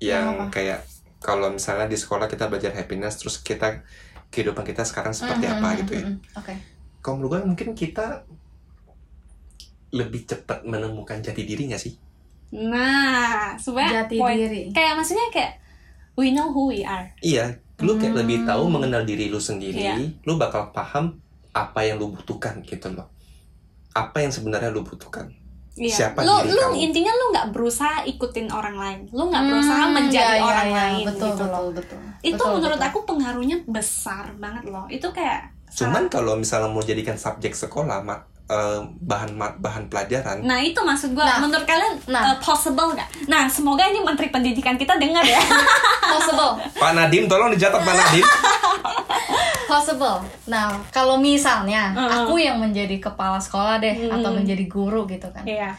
[0.01, 0.45] Yang apa?
[0.49, 0.79] kayak
[1.19, 3.79] kalau misalnya di sekolah kita belajar happiness, terus kita
[4.27, 6.03] kehidupan kita sekarang seperti apa Mhm, gitu ya.
[6.03, 6.53] mhm, oke
[6.99, 8.25] Kalau menurut gue mungkin kita
[9.91, 11.93] lebih cepat menemukan jati dirinya sih.
[12.51, 14.69] nah supaya Jati poin- diri.
[14.69, 15.57] kayak maksudnya kayak
[16.13, 18.21] we know who we are Iya, lu kayak Hmm.
[18.21, 19.97] lebih tahu mengenal diri lu sendiri, Iya.
[20.21, 21.17] lu bakal paham
[21.51, 23.09] apa yang lu butuhkan gitu loh.
[23.93, 25.29] Apa yang sebenarnya lu butuhkan.
[25.73, 26.13] Iya.
[26.13, 26.85] Siapa lu diri lu kamu?
[26.85, 30.77] intinya lu nggak berusaha ikutin orang lain lu nggak berusaha menjadi iya, iya, orang iya.
[30.77, 32.89] lain betul gitu loh betul betul itu Betul, menurut betul.
[32.93, 38.21] aku pengaruhnya besar banget loh itu kayak Cuman kalau misalnya mau jadikan subjek sekolah, mak
[38.45, 41.41] eh, bahan bahan pelajaran Nah itu maksud gue, Nah.
[41.41, 42.21] menurut kalian Nah.
[42.21, 43.09] uh, possible nggak?
[43.25, 45.41] Nah semoga ini Menteri Pendidikan kita dengar ya.
[46.13, 48.21] possible Pak Nadim tolong dicatat Pak Nadim
[49.65, 52.23] possible nah kalau misalnya Uh-uh.
[52.23, 55.71] aku yang menjadi kepala sekolah deh atau menjadi guru gitu kan Iya.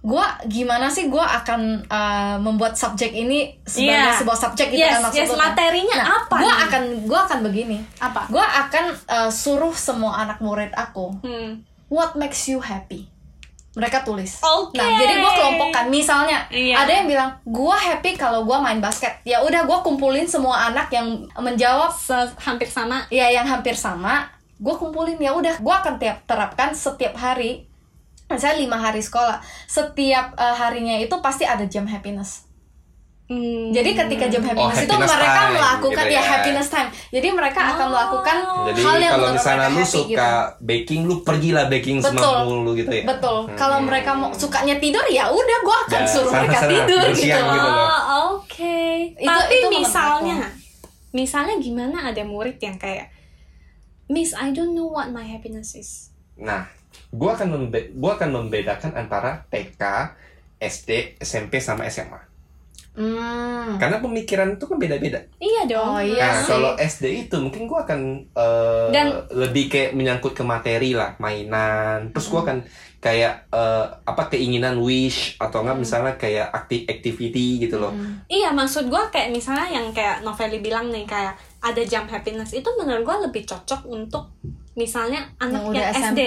[0.00, 4.18] gua gimana sih gua akan uh, membuat subjek ini sebagai Iya.
[4.18, 5.38] sebuah subjek gitu Yes, kan maksud yes, kan?
[5.40, 6.62] materinya Nah, apa gua nih?
[6.62, 8.20] akan gua akan begini Apa?
[8.28, 11.64] gua akan uh, suruh semua anak murid aku Hmm.
[11.88, 13.08] what makes you happy
[13.74, 14.74] mereka tulis Oke.
[14.74, 16.78] nah jadi gua kelompokkan misalnya Iya.
[16.78, 20.88] ada yang bilang gua happy kalau gua main basket ya udah gua kumpulin semua anak
[20.88, 23.02] yang menjawab Se- hampir sama.
[23.08, 27.66] ya yang hampir sama gue kumpulin ya udah gue akan tiap terapkan setiap hari
[28.30, 32.43] misalnya lima hari sekolah setiap uh, harinya itu pasti ada jam happiness
[33.24, 33.72] Hmm.
[33.72, 36.20] jadi ketika jam happiness, itu happiness mereka time, melakukan gitu ya.
[36.20, 36.28] ya.
[36.28, 37.90] happiness time jadi mereka akan Oh.
[37.90, 38.36] melakukan
[38.68, 40.28] Jadi hal yang kalau misalnya mereka lu happy suka gitu
[40.60, 42.20] baking, lu pergilah baking Betul.
[42.20, 43.04] semampu lu gitu ya.
[43.06, 43.56] betul Hmm.
[43.56, 47.24] kalau mereka mau sukanya tidur ya udah gue akan Ya, suruh mereka sana-sana, tidur gitu
[47.24, 47.40] gitu.
[47.40, 47.64] loh.
[47.64, 47.96] Oh,
[48.36, 48.76] oke.
[49.16, 50.36] Itu- Tapi itu misalnya,
[51.10, 53.08] misalnya gimana ada murid yang kayak,
[54.06, 56.12] Miss, I don't know what my happiness is.
[56.36, 56.68] Nah,
[57.08, 59.80] gua akan membe gua akan membedakan antara TK,
[60.60, 62.20] SD, SMP sama SMA.
[62.94, 63.76] Hmm.
[63.76, 65.20] Karena pemikiran itu kan beda-beda.
[65.36, 65.94] Iya dong.
[65.94, 66.50] Oh, iya nah, sih.
[66.50, 72.10] kalau SD itu mungkin gua akan eh, Dan- lebih kayak menyangkut ke materi lah, mainan.
[72.14, 72.58] Terus gua akan
[73.04, 77.92] kayak eh, apa keinginan wish atau enggak misalnya kayak aktif activity gitu loh.
[78.32, 82.64] Iya, maksud gue kayak misalnya yang kayak Noveli bilang nih kayak ada jam happiness itu
[82.80, 84.32] menurut gue lebih cocok untuk
[84.72, 86.20] misalnya anak Yang yang, SD.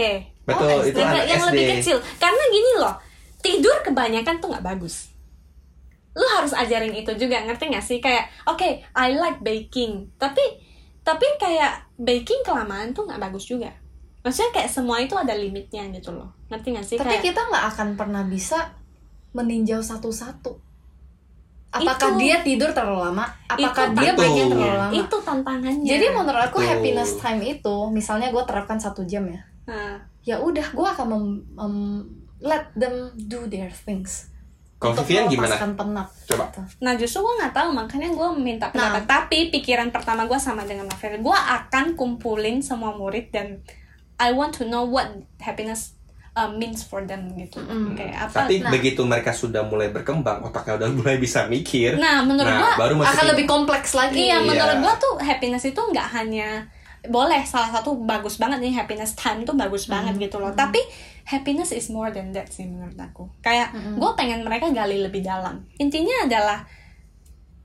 [0.47, 1.49] Betul, Oh, itu yang, anak yang SD.
[1.49, 1.97] lebih kecil.
[2.21, 2.95] Karena gini loh,
[3.41, 5.16] tidur kebanyakan tuh nggak bagus.
[6.17, 8.01] Lu harus ajarin itu juga, ngerti gak sih?
[8.01, 10.41] Kayak, oke, I like baking, tapi
[11.05, 13.69] tapi kayak baking kelamaan tuh nggak bagus juga.
[14.25, 16.97] Maksudnya kayak semua itu ada limitnya gitu loh, ngerti gak sih?
[16.97, 18.73] Tapi kayak, kita nggak akan pernah bisa
[19.31, 20.57] meninjau satu-satu.
[21.67, 23.27] Apakah Itu- dia tidur terlalu lama?
[23.45, 24.91] Apakah Itu dia baiknya terlalu lama?
[24.95, 25.85] itu tantangannya.
[25.85, 26.69] Jadi menurut aku Betul.
[26.73, 31.43] happiness time itu, misalnya gue terapkan satu jam ya, Nah, ya udah gue akan mem-
[31.53, 32.07] mem-
[32.39, 34.31] let them do their things.
[34.77, 35.57] Kalau Vivian gimana?
[35.73, 36.07] penat.
[36.23, 36.45] Coba.
[36.47, 36.61] gitu.
[36.79, 39.03] Nah justru gue nggak tahu makanya gue minta pendapat.
[39.03, 41.17] Tapi pikiran pertama gue sama dengan Novel.
[41.19, 43.57] Gue akan kumpulin semua murid dan
[44.17, 45.97] I want to know what happiness
[46.33, 47.57] uh, means for them gitu.
[47.57, 47.93] Mm-mm.
[47.93, 48.45] Kayak apa?
[48.45, 48.69] Tapi Nah.
[48.69, 51.97] begitu mereka sudah mulai berkembang, otaknya udah mulai bisa mikir.
[51.97, 54.29] Nah menurut nah, gue Akan lebih kompleks lagi.
[54.29, 54.45] iya Iya.
[54.45, 56.69] menurut gue tuh happiness itu nggak hanya
[57.07, 60.51] boleh salah satu bagus banget nih happiness time tuh bagus banget gitu loh.
[60.51, 60.79] Tapi
[61.23, 63.27] happiness is more than that sih menurut aku.
[63.39, 65.63] Kayak gue pengen mereka gali lebih dalam.
[65.75, 66.63] Intinya adalah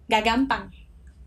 [0.06, 0.66] gak gampang.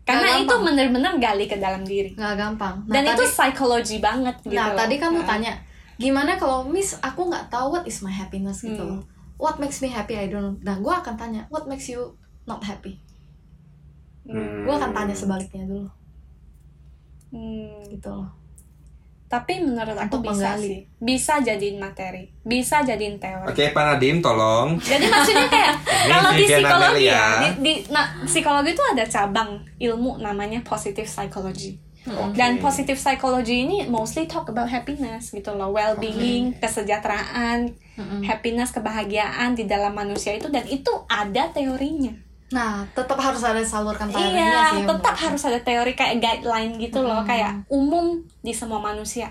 [0.02, 0.62] Karena Gak itu gampang.
[0.64, 2.14] bener-bener gali ke dalam diri.
[2.14, 2.74] Nggak gampang.
[2.86, 4.54] Nah, Dan itu tadi- psikologi banget gitu.
[4.54, 4.78] Nah, loh.
[4.78, 5.26] tadi lu Nah.
[5.26, 5.52] tanya,
[5.96, 8.98] gimana kalau Miss aku nggak tahu what is my happiness gitu Hmm.
[8.98, 9.02] loh.
[9.34, 10.56] What makes me happy I don't know.
[10.62, 13.02] Nah, gue akan tanya, what makes you not happy?
[14.22, 14.62] Hmm.
[14.62, 15.90] Gue akan tanya sebaliknya dulu,
[17.36, 18.32] Hmm, gitu loh.
[19.26, 20.64] Tapi menurut aku Untuk bisa menggali.
[20.70, 20.80] sih.
[21.02, 23.50] Bisa jadiin materi, bisa jadiin teori.
[23.50, 24.78] Oke, Pak Nadim, tolong.
[24.78, 25.74] Jadi maksudnya kayak
[26.14, 31.74] kalau di psikologi ya, di, di nah, psikologi itu ada cabang ilmu namanya positive psychology.
[32.06, 32.38] Oke.
[32.38, 37.74] Dan positive psychology ini mostly talk about happiness gitu loh, well-being, kesejahteraan,
[38.22, 42.14] happiness, kebahagiaan di dalam manusia itu dan itu ada teorinya.
[42.46, 44.86] Nah, tetap harus ada salurkan teorinya Iya, sih.
[44.86, 49.26] tetap menurut harus ada teori kayak guideline gitu loh, kayak umum di semua manusia.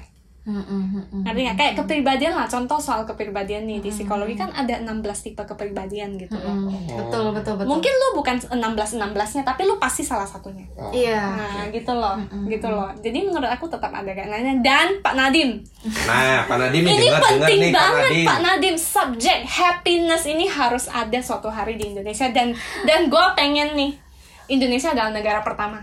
[0.45, 1.21] Mm, mm, mm, mm.
[1.25, 1.57] Ngerti nggak?
[1.57, 6.37] Kayak kepribadian lah, contoh soal kepribadian nih di psikologi kan ada 16 tipe kepribadian gitu
[6.37, 6.69] loh.
[6.69, 7.69] Mm, Betul, betul, betul.
[7.73, 10.69] Mungkin lu bukan 16-16-nya, tapi lu pasti salah satunya.
[10.77, 10.93] Oh.
[10.93, 11.17] Iya.
[11.33, 12.93] Nah, gitu loh, gitu loh.
[13.01, 15.65] Jadi menurut aku tetap ada guideline dan Pak Nadim.
[16.05, 18.25] Nah, Pak Nadim nih, Ini dengar, dengar penting nih, Pak banget Nadim.
[18.25, 18.75] Pak Nadim.
[18.77, 22.53] Subjek happiness ini harus ada suatu hari di Indonesia dan
[22.85, 23.97] dan gue pengen nih
[24.45, 25.81] Indonesia adalah negara pertama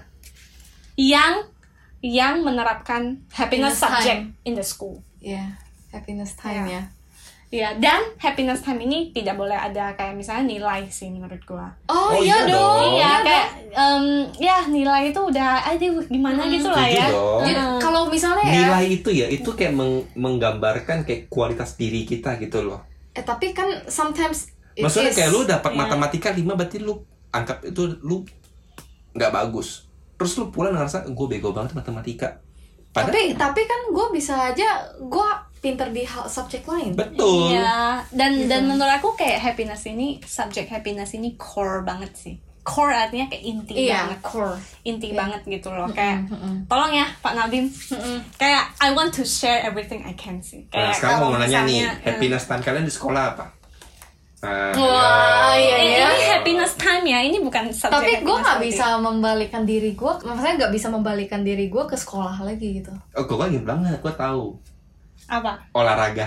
[0.94, 1.50] yang
[2.02, 3.38] yang menerapkan happiness,
[3.72, 4.34] Happiness subject time.
[4.42, 5.00] in the school.
[5.16, 5.54] Iya,
[5.88, 6.74] happiness time Iya.
[6.74, 6.82] ya.
[7.52, 11.68] Iya, dan happiness time ini tidak boleh ada kayak misalnya nilai sih menurut gua.
[11.84, 12.56] Oh, Oh, iya iya dong.
[12.80, 12.92] dong.
[12.96, 17.06] Iya, kayak em, ya nilai itu udah aduh gimana gitu lah ya.
[17.06, 17.44] dong.
[17.44, 17.76] Jadi, Heeh.
[17.78, 22.62] kalau misalnya ya, Nilai itu ya, itu kayak meng- menggambarkan kayak kualitas diri kita gitu
[22.62, 22.80] loh.
[23.12, 25.78] eh tapi kan sometimes Maksudnya is- kayak lu dapat Iya.
[25.78, 28.24] matematika 5 berarti lu anggap itu lu
[29.12, 29.91] nggak bagus.
[30.22, 32.38] Terus lu pulang ngerasa gue bego banget matematika.
[32.88, 36.92] Padahal tapi tapi kan gue bisa aja gue pinter di hal subjek lain.
[36.92, 37.50] betul.
[37.50, 38.46] Iya, dan Gitu.
[38.46, 42.36] dan menurut aku kayak happiness ini subjek happiness ini core banget sih.
[42.62, 44.54] core artinya kayak inti Iya, banget core.
[44.84, 46.30] inti banget gitu loh kayak
[46.66, 47.66] tolong ya Pak Nadim
[48.36, 51.58] kayak I want to share everything I can sih Nah, kayak sekarang kalau mau nanya
[51.60, 53.46] nih, misalnya, eh, happiness time kalian di sekolah apa?
[54.42, 55.54] Nah, Wah, ya.
[55.54, 56.06] iya eh, ya.
[56.08, 60.54] ini happiness time ya ini bukan subjek Tapi gue nggak bisa membalikan diri gue, maksudnya
[60.58, 62.90] nggak bisa membalikan diri gue ke sekolah lagi gitu.
[63.12, 64.58] Oh, gue lagi banget, gue tahu.
[65.24, 66.26] apa Olahraga.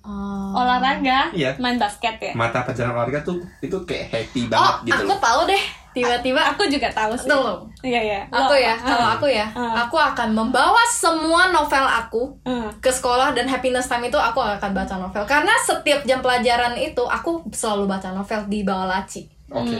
[0.00, 0.56] Oh.
[0.56, 1.52] olahraga Iya.
[1.58, 5.20] main basket ya Mata pelajaran olahraga tuh itu kayak happy Oh, banget gitu aku loh.
[5.20, 5.62] tahu deh.
[5.98, 7.66] Tiba-tiba aku juga tahu sih Tunggu.
[7.80, 12.22] iya iya aku ya, kalau ah, aku ya, ah, aku akan membawa semua novel aku
[12.42, 12.70] ah.
[12.78, 17.02] ke sekolah dan happiness time itu aku akan baca novel karena setiap jam pelajaran itu
[17.02, 19.72] aku selalu baca novel di bawah laci Oke.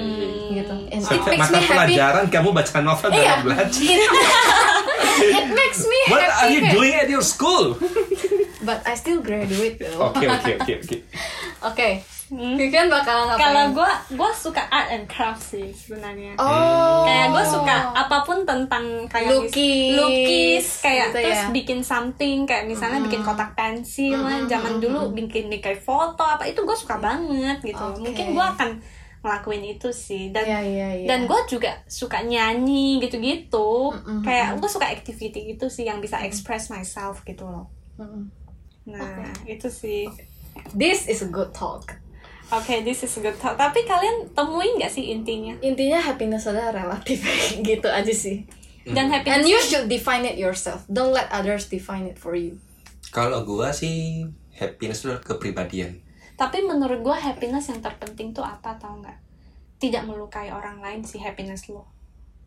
[0.51, 0.73] gitu.
[0.89, 1.73] And it Setiap makes mata me happy.
[1.93, 3.21] pelajaran kamu baca novel Iya.
[3.21, 3.85] dalam belajar.
[5.19, 6.33] It makes me What happy.
[6.33, 7.77] are you doing at your school?
[8.61, 10.09] But I still graduate though.
[10.09, 10.97] Oke oke oke oke.
[11.69, 11.89] Oke.
[12.29, 13.41] Vivian bakal ngapain?
[13.41, 17.03] kalau gue gue suka art and craft sih sebenarnya Oh.
[17.03, 19.97] kayak gue suka apa pun tentang kayak Lukis.
[19.97, 21.49] lukis kayak Gitu terus ya.
[21.51, 26.61] bikin something kayak misalnya bikin kotak pensil lah zaman dulu bikin kayak foto apa itu
[26.61, 28.01] gue suka banget gitu Oke.
[28.03, 28.71] mungkin gue akan
[29.19, 31.07] ngelakuin itu sih dan Iya, iya, iya.
[31.07, 36.21] dan gue juga suka nyanyi gitu-gitu Mm-mm, kayak gue suka activity gitu sih yang bisa
[36.21, 38.29] express myself gitu loh Mm-mm.
[38.85, 40.05] nah itu sih
[40.69, 41.95] This is a good talk.
[42.49, 43.61] Oke, this is a good talk.
[43.61, 45.53] Tapi kalian temuin gak sih intinya?
[45.61, 47.21] Intinya happiness adalah relatif
[47.69, 48.49] gitu aja sih.
[48.89, 50.89] Dan happiness And you should define it yourself.
[50.89, 52.57] Don't let others define it for you.
[53.13, 54.25] Kalau gua sih
[54.57, 56.01] happiness itu adalah kepribadian.
[56.39, 59.19] Tapi menurut gue happiness yang terpenting tuh apa tau nggak?
[59.83, 61.98] Tidak melukai orang lain sih happiness lo.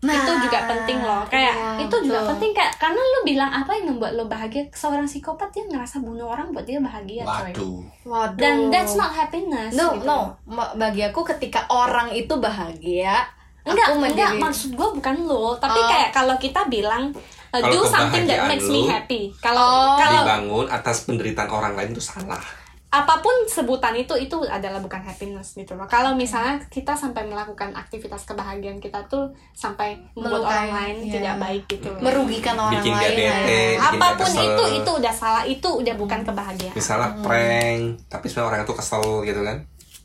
[0.04, 1.22] Itu juga penting loh.
[1.26, 2.30] Kayak iya, itu juga betul.
[2.34, 4.66] penting kayak karena lo bilang apa yang membuat lo bahagia?
[4.74, 7.54] Seorang psikopat dia ngerasa bunuh orang buat dia bahagia, coy.
[7.54, 7.78] Waduh.
[8.04, 8.38] Waduh.
[8.38, 9.72] Dan that's not happiness.
[9.72, 10.10] No, gitu.
[10.10, 10.34] no.
[10.74, 13.30] Bagi aku ketika orang itu bahagia,
[13.62, 15.86] Enggak, aku enggak menjadi- maksud gue bukan lo, tapi Oh.
[15.86, 17.14] kayak kalau kita bilang
[17.54, 19.30] uh, do something that makes me lu happy.
[19.38, 20.02] Kalau Oh.
[20.02, 22.42] kalau Dibangun atas penderitaan orang lain itu salah.
[22.92, 25.88] Apa pun sebutan itu itu adalah bukan happiness gitu loh.
[25.88, 31.12] Kalau misalnya kita sampai melakukan aktivitas kebahagiaan kita tuh sampai membuat Melukai, orang lain iya.
[31.16, 32.00] tidak baik gitu loh.
[32.04, 33.16] merugikan orang Bikin lain.
[33.16, 33.24] bete.
[33.24, 33.80] ya.
[33.80, 34.44] apa pun kesel.
[34.44, 36.76] itu itu udah salah, itu udah bukan kebahagiaan.
[36.76, 39.58] Misalnya prank, tapi sebenarnya orang itu kesel gitu kan.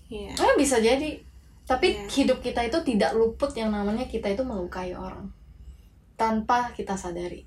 [0.07, 0.31] Iya.
[0.39, 1.11] Eh, bisa jadi.
[1.67, 2.07] Tapi Iya.
[2.07, 5.27] hidup kita itu tidak luput yang namanya kita itu melukai orang
[6.15, 7.43] tanpa kita sadari.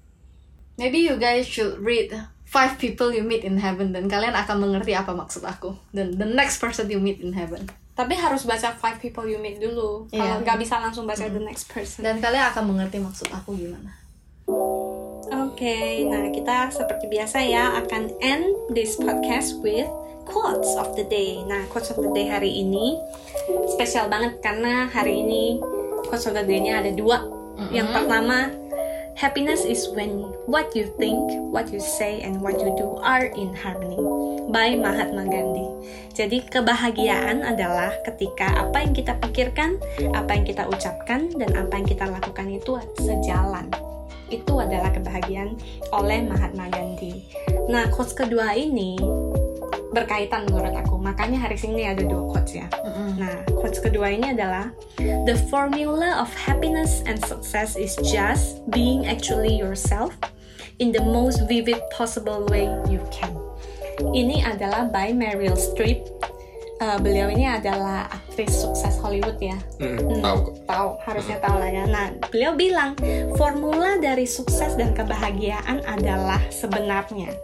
[0.75, 2.12] Maybe you guys should read
[2.50, 5.78] Five People You Meet in Heaven dan kalian akan mengerti apa maksud aku.
[5.94, 7.70] Dan the next person you meet in heaven.
[7.94, 10.10] Tapi harus baca Five People You Meet dulu.
[10.10, 10.42] Kalau Iya.
[10.42, 12.02] nggak bisa langsung baca The Next Person.
[12.02, 13.94] Dan kalian akan mengerti maksud aku gimana.
[15.30, 19.86] Oke, nah kita seperti biasa ya akan end this podcast with
[20.26, 21.44] quotes of the day.
[21.46, 22.98] Nah, quotes of the day hari ini
[23.68, 25.60] spesial banget karena hari ini
[26.08, 27.22] quotes of the day-nya ada dua.
[27.70, 28.50] Yang pertama,
[29.20, 31.20] happiness is when what you think,
[31.52, 34.00] what you say, and what you do are in harmony
[34.48, 35.68] by Mahatma Gandhi.
[36.16, 39.76] Jadi kebahagiaan adalah ketika apa yang kita pikirkan,
[40.16, 43.68] apa yang kita ucapkan, dan apa yang kita lakukan itu sejalan
[44.30, 45.58] itu adalah kebahagiaan
[45.92, 47.28] oleh Mahatma Gandhi.
[47.68, 48.96] Nah, quotes kedua ini
[49.91, 50.95] berkaitan menurut aku.
[50.97, 52.67] Makanya hari ini ada dua quotes ya.
[53.17, 59.54] Nah, quotes kedua ini adalah The formula of happiness and success is just being actually
[59.54, 60.13] yourself
[60.78, 63.34] in the most vivid possible way you can.
[63.99, 66.06] Ini adalah by Meryl Streep.
[66.80, 69.60] Eh, beliau ini adalah aktris sukses Hollywood ya.
[69.84, 70.56] Hmm, Hmm, tahu kok.
[70.63, 72.95] tahu harusnya tahu lah ya nah beliau bilang
[73.36, 77.36] formula dari sukses dan kebahagiaan adalah sebenarnya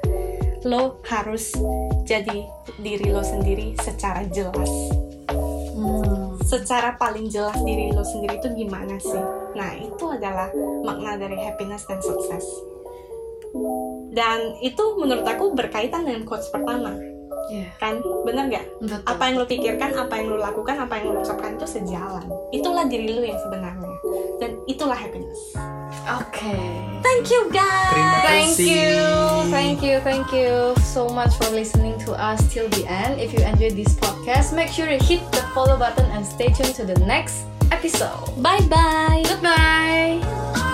[0.66, 1.54] lo harus
[2.04, 2.44] jadi
[2.82, 4.70] diri lo sendiri secara jelas
[5.76, 6.40] Hmm.
[6.48, 9.22] secara paling jelas diri lo sendiri itu gimana sih
[9.54, 10.48] nah itu adalah
[10.82, 12.42] makna dari happiness dan sukses
[14.16, 16.96] dan itu menurut aku berkaitan dengan quotes pertama
[17.46, 17.70] Yeah.
[17.78, 19.06] kan bener nggak Betul.
[19.06, 22.26] apa yang lo pikirkan, apa yang lo lakukan, apa yang lo ucapkan itu sejalan.
[22.50, 23.94] Itulah diri lo yang sebenarnya.
[24.42, 25.54] Dan itulah happiness.
[26.06, 26.54] Oke.
[27.02, 27.94] Thank you guys.
[27.94, 28.70] Terima Thank kasih.
[28.70, 29.02] you,
[29.50, 30.54] thank you, thank you
[30.86, 33.18] so much for listening to us till the end.
[33.18, 36.78] If you enjoyed this podcast, make sure you hit the follow button and stay tuned
[36.78, 38.38] to the next episode.
[38.42, 39.26] Bye bye.
[39.26, 40.74] Goodbye.